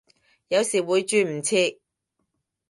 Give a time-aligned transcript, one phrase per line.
[0.47, 1.77] 有時會轉唔切